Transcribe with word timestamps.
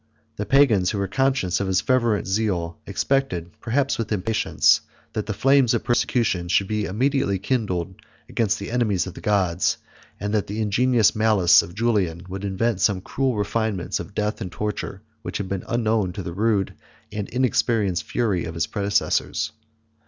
The 0.37 0.47
pagans, 0.47 0.89
who 0.89 0.97
were 0.97 1.07
conscious 1.07 1.59
of 1.59 1.67
his 1.67 1.79
fervent 1.79 2.25
zeal, 2.27 2.79
expected, 2.87 3.51
perhaps 3.61 3.99
with 3.99 4.11
impatience, 4.11 4.81
that 5.13 5.27
the 5.27 5.31
flames 5.35 5.75
of 5.75 5.83
persecution 5.83 6.47
should 6.47 6.67
be 6.67 6.85
immediately 6.85 7.37
kindled 7.37 7.93
against 8.27 8.57
the 8.57 8.71
enemies 8.71 9.05
of 9.05 9.13
the 9.13 9.21
gods; 9.21 9.77
and 10.19 10.33
that 10.33 10.47
the 10.47 10.59
ingenious 10.59 11.15
malice 11.15 11.61
of 11.61 11.75
Julian 11.75 12.23
would 12.27 12.43
invent 12.43 12.81
some 12.81 12.99
cruel 13.01 13.35
refinements 13.35 13.99
of 13.99 14.15
death 14.15 14.41
and 14.41 14.51
torture 14.51 15.03
which 15.21 15.37
had 15.37 15.47
been 15.47 15.63
unknown 15.67 16.13
to 16.13 16.23
the 16.23 16.33
rude 16.33 16.73
and 17.11 17.29
inexperienced 17.29 18.03
fury 18.03 18.45
of 18.45 18.55
his 18.55 18.65
predecessors. 18.65 19.51